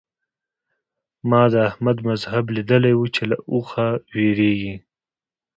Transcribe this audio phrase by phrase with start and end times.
[1.29, 4.75] ما د احمد مذهب ليدلی وو چې له اوخه وېرېږي.